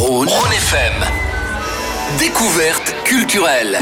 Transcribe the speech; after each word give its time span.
Rhône, 0.00 0.28
Rhône 0.28 0.52
FM. 0.52 1.04
Découverte 2.18 2.94
culturelle. 3.04 3.78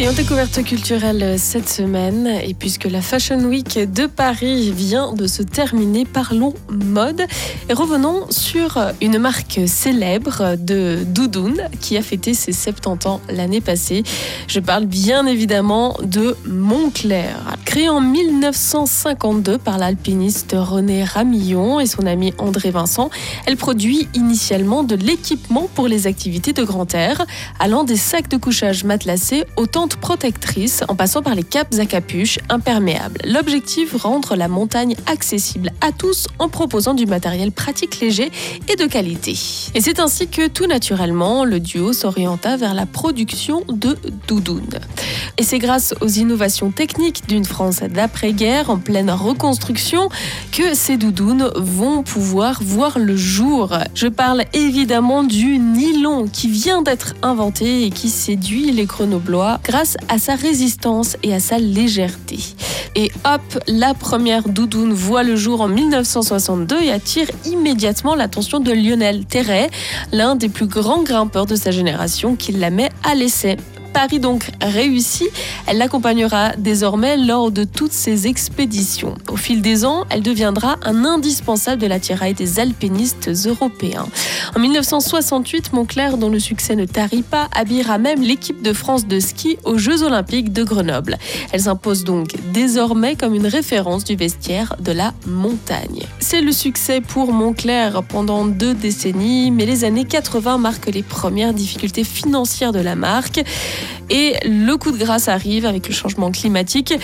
Et 0.00 0.08
en 0.08 0.12
découverte 0.12 0.62
culturelle 0.62 1.40
cette 1.40 1.68
semaine, 1.68 2.28
et 2.28 2.54
puisque 2.54 2.84
la 2.84 3.02
Fashion 3.02 3.40
Week 3.40 3.80
de 3.92 4.06
Paris 4.06 4.70
vient 4.70 5.12
de 5.12 5.26
se 5.26 5.42
terminer, 5.42 6.04
parlons 6.04 6.54
mode 6.70 7.22
et 7.68 7.72
revenons 7.72 8.30
sur 8.30 8.78
une 9.00 9.18
marque 9.18 9.58
célèbre 9.66 10.54
de 10.56 11.00
doudoune 11.04 11.62
qui 11.80 11.96
a 11.96 12.02
fêté 12.02 12.32
ses 12.32 12.52
70 12.52 13.08
ans 13.08 13.20
l'année 13.28 13.60
passée. 13.60 14.04
Je 14.46 14.60
parle 14.60 14.86
bien 14.86 15.26
évidemment 15.26 15.96
de 16.00 16.36
Montclair. 16.46 17.56
Créée 17.64 17.88
en 17.88 18.00
1952 18.00 19.58
par 19.58 19.78
l'alpiniste 19.78 20.54
René 20.56 21.02
Ramillon 21.02 21.80
et 21.80 21.86
son 21.86 22.06
ami 22.06 22.32
André 22.38 22.70
Vincent, 22.70 23.10
elle 23.46 23.56
produit 23.56 24.06
initialement 24.14 24.84
de 24.84 24.94
l'équipement 24.94 25.68
pour 25.74 25.88
les 25.88 26.06
activités 26.06 26.52
de 26.52 26.62
grand 26.62 26.94
air, 26.94 27.26
allant 27.58 27.82
des 27.82 27.96
sacs 27.96 28.28
de 28.28 28.36
couchage 28.36 28.84
matelassés 28.84 29.44
au 29.94 29.98
protectrice 29.98 30.82
en 30.88 30.94
passant 30.94 31.22
par 31.22 31.34
les 31.34 31.42
capes 31.42 31.74
à 31.78 31.86
capuche 31.86 32.38
imperméables. 32.48 33.20
L'objectif, 33.24 33.94
rendre 33.94 34.36
la 34.36 34.48
montagne 34.48 34.94
accessible 35.06 35.70
à 35.80 35.92
tous 35.92 36.28
en 36.38 36.48
proposant 36.48 36.94
du 36.94 37.06
matériel 37.06 37.52
pratique 37.52 38.00
léger 38.00 38.30
et 38.68 38.76
de 38.76 38.86
qualité. 38.86 39.36
Et 39.74 39.80
c'est 39.80 40.00
ainsi 40.00 40.28
que 40.28 40.48
tout 40.48 40.66
naturellement, 40.66 41.44
le 41.44 41.60
duo 41.60 41.92
s'orienta 41.92 42.56
vers 42.56 42.74
la 42.74 42.86
production 42.86 43.62
de 43.68 43.96
doudounes. 44.26 44.80
Et 45.36 45.42
c'est 45.42 45.58
grâce 45.58 45.94
aux 46.00 46.08
innovations 46.08 46.70
techniques 46.70 47.28
d'une 47.28 47.44
France 47.44 47.80
d'après-guerre 47.80 48.70
en 48.70 48.78
pleine 48.78 49.10
reconstruction 49.10 50.08
que 50.52 50.74
ces 50.74 50.96
doudounes 50.96 51.50
vont 51.56 52.02
pouvoir 52.02 52.60
voir 52.62 52.98
le 52.98 53.16
jour. 53.16 53.78
Je 53.94 54.08
parle 54.08 54.44
évidemment 54.52 55.22
du 55.22 55.58
nylon 55.58 56.26
qui 56.26 56.48
vient 56.48 56.82
d'être 56.82 57.14
inventé 57.22 57.84
et 57.84 57.90
qui 57.90 58.08
séduit 58.08 58.72
les 58.72 58.84
grenoblois 58.84 59.60
grâce 59.62 59.77
à 60.08 60.18
sa 60.18 60.34
résistance 60.34 61.16
et 61.22 61.34
à 61.34 61.40
sa 61.40 61.58
légèreté. 61.58 62.38
Et 62.96 63.12
hop, 63.24 63.62
la 63.68 63.94
première 63.94 64.48
doudoune 64.48 64.92
voit 64.92 65.22
le 65.22 65.36
jour 65.36 65.60
en 65.60 65.68
1962 65.68 66.82
et 66.82 66.90
attire 66.90 67.28
immédiatement 67.44 68.14
l'attention 68.14 68.58
de 68.58 68.72
Lionel 68.72 69.24
Terret, 69.24 69.70
l'un 70.12 70.34
des 70.34 70.48
plus 70.48 70.66
grands 70.66 71.02
grimpeurs 71.02 71.46
de 71.46 71.54
sa 71.54 71.70
génération 71.70 72.34
qui 72.34 72.52
la 72.52 72.70
met 72.70 72.90
à 73.04 73.14
l'essai. 73.14 73.56
Paris 73.92 74.20
donc 74.20 74.50
réussi, 74.60 75.26
elle 75.66 75.78
l'accompagnera 75.78 76.52
désormais 76.56 77.16
lors 77.16 77.50
de 77.50 77.64
toutes 77.64 77.92
ses 77.92 78.26
expéditions. 78.26 79.14
Au 79.30 79.36
fil 79.36 79.62
des 79.62 79.84
ans, 79.84 80.04
elle 80.10 80.22
deviendra 80.22 80.76
un 80.82 81.04
indispensable 81.04 81.80
de 81.80 81.86
la 81.86 82.00
tiraille 82.00 82.34
des 82.34 82.60
alpinistes 82.60 83.30
européens. 83.46 84.06
En 84.54 84.60
1968, 84.60 85.72
Montclair, 85.72 86.16
dont 86.16 86.30
le 86.30 86.38
succès 86.38 86.76
ne 86.76 86.84
tarit 86.84 87.22
pas, 87.22 87.48
habillera 87.54 87.98
même 87.98 88.22
l'équipe 88.22 88.62
de 88.62 88.72
France 88.72 89.06
de 89.06 89.20
ski 89.20 89.58
aux 89.64 89.78
Jeux 89.78 90.02
Olympiques 90.02 90.52
de 90.52 90.64
Grenoble. 90.64 91.16
Elle 91.52 91.60
s'impose 91.60 92.04
donc 92.04 92.34
désormais 92.52 93.16
comme 93.16 93.34
une 93.34 93.46
référence 93.46 94.04
du 94.04 94.16
vestiaire 94.16 94.76
de 94.80 94.92
la 94.92 95.12
montagne. 95.26 96.02
C'est 96.20 96.40
le 96.40 96.52
succès 96.52 97.00
pour 97.00 97.32
Montclair 97.32 98.02
pendant 98.02 98.46
deux 98.46 98.74
décennies, 98.74 99.50
mais 99.50 99.66
les 99.66 99.84
années 99.84 100.04
80 100.04 100.58
marquent 100.58 100.86
les 100.92 101.02
premières 101.02 101.54
difficultés 101.54 102.04
financières 102.04 102.72
de 102.72 102.80
la 102.80 102.94
marque. 102.94 103.42
Et 104.10 104.34
le 104.44 104.76
coup 104.76 104.90
de 104.90 104.96
grâce 104.96 105.28
arrive 105.28 105.66
avec 105.66 105.88
le 105.88 105.94
changement 105.94 106.30
climatique 106.30 106.94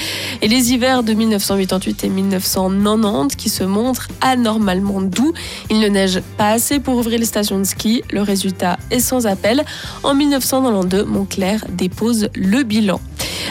et 0.43 0.49
les 0.49 0.73
hivers 0.73 1.03
de 1.03 1.13
1988 1.13 2.05
et 2.05 2.09
1990 2.09 3.37
qui 3.37 3.49
se 3.49 3.65
montrent 3.65 4.09
anormalement 4.21 5.01
doux. 5.03 5.33
Il 5.71 5.81
ne 5.81 5.89
neige 5.89 6.21
pas 6.37 6.51
assez 6.51 6.81
pour 6.81 6.97
ouvrir 6.97 7.19
les 7.19 7.27
stations 7.27 7.59
de 7.59 7.65
ski. 7.65 8.03
Le 8.11 8.23
résultat 8.23 8.79
est 8.91 9.01
sans 9.01 9.27
appel. 9.27 9.65
En 10.03 10.15
1992, 10.15 11.07
Montclair 11.07 11.65
dépose 11.71 12.29
le 12.35 12.63
bilan. 12.63 13.01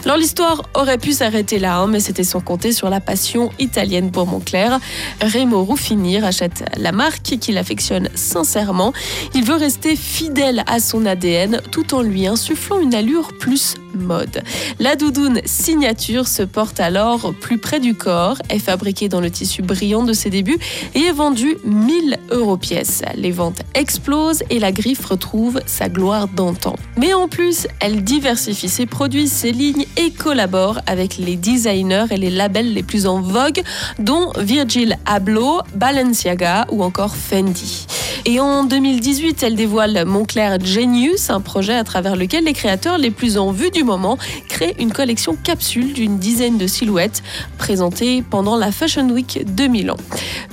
Alors 0.05 0.17
l'histoire 0.17 0.63
aurait 0.73 0.97
pu 0.97 1.13
s'arrêter 1.13 1.59
là, 1.59 1.77
hein, 1.77 1.88
mais 1.88 1.99
c'était 1.99 2.23
sans 2.23 2.42
compter 2.42 2.71
sur 2.71 2.89
la 2.89 2.99
passion 2.99 3.49
italienne 3.59 4.11
pour 4.11 4.27
Montclair. 4.27 4.80
Remo 5.21 5.64
Ruffini 5.64 6.20
rachète 6.20 6.64
la 6.77 6.92
marque 6.92 7.37
qu'il 7.39 7.58
affectionne 7.58 8.09
sincèrement. 8.15 8.93
Il 9.33 9.43
veut 9.43 9.55
rester 9.55 9.95
fidèle 9.95 10.64
à 10.67 10.80
son 10.80 11.05
ADN 11.05 11.61
tout 11.71 11.93
en 11.93 12.02
lui 12.02 12.27
insufflant 12.27 12.80
une 12.80 12.93
allure 12.93 13.33
plus 13.39 13.76
mode. 13.95 14.43
La 14.80 14.95
doudoune 14.95 15.42
signature 15.45 16.27
se 16.27 16.43
porte 16.43 16.80
alors 16.80 17.33
plus 17.33 17.58
près 17.58 17.80
du 17.80 17.93
corps, 17.93 18.37
est 18.49 18.59
fabriquée 18.59 19.09
dans 19.09 19.21
le 19.21 19.30
tissu 19.30 19.61
brillant 19.61 20.03
de 20.03 20.14
ses 20.14 20.30
débuts 20.30 20.59
et 20.95 21.02
est 21.02 21.11
vendue 21.11 21.58
1000 21.65 22.17
euros 22.32 22.58
pièce. 22.58 23.02
Les 23.15 23.32
ventes 23.32 23.61
explosent 23.73 24.43
et 24.49 24.59
la 24.59 24.71
griffe 24.71 25.05
retrouve 25.05 25.59
sa 25.65 25.89
gloire 25.89 26.27
d'antan. 26.27 26.76
Mais 26.98 27.14
en 27.14 27.27
plus, 27.27 27.67
elle 27.80 28.03
diversifie 28.03 28.70
ses 28.70 28.86
produits, 28.86 29.27
ses 29.27 29.52
lignes 29.52 29.83
et 29.98 30.11
collabore 30.11 30.80
avec 30.88 31.17
les 31.17 31.36
designers 31.36 32.05
et 32.11 32.17
les 32.17 32.30
labels 32.30 32.73
les 32.73 32.83
plus 32.83 33.08
en 33.08 33.21
vogue, 33.21 33.61
dont 33.99 34.32
Virgil 34.38 34.98
Abloh, 35.05 35.61
Balenciaga 35.76 36.67
ou 36.71 36.83
encore 36.83 37.16
Fendi. 37.16 37.88
Et 38.26 38.39
en 38.39 38.64
2018, 38.64 39.44
elle 39.44 39.55
dévoile 39.55 40.05
Montclair 40.05 40.58
Genius, 40.64 41.30
un 41.30 41.42
projet 41.42 41.73
à 41.73 41.83
travers 41.83 42.16
lequel 42.16 42.45
les 42.45 42.54
créateurs 42.54 42.98
les 42.98 43.11
plus 43.11 43.38
en 43.38 43.52
vue 43.52 43.70
du 43.70 43.83
moment 43.83 44.17
créent 44.48 44.76
une 44.80 44.94
collection 44.94 45.36
capsule 45.36 45.94
d'une 45.94 46.20
dizaine 46.20 46.58
de 46.58 46.65
silhouettes 46.65 47.21
présentées 47.58 48.23
pendant 48.27 48.55
la 48.55 48.71
Fashion 48.71 49.10
Week 49.10 49.42
2000 49.45 49.92
ans. 49.92 49.98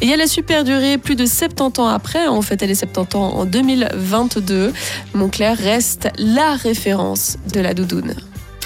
Et 0.01 0.09
elle 0.09 0.21
a 0.21 0.27
super 0.27 0.65
duré 0.65 0.99
plus 0.99 1.15
de 1.17 1.27
70 1.27 1.81
ans 1.81 1.87
après, 1.87 2.27
en 2.27 2.43
fait 2.43 2.61
elle 2.63 2.71
est 2.71 2.75
70 2.75 3.17
ans 3.17 3.35
en 3.35 3.45
2022. 3.45 4.73
Montclair 5.15 5.57
reste 5.57 6.09
la 6.19 6.55
référence 6.55 7.37
de 7.53 7.61
la 7.61 7.75
doudoune. 7.75 8.15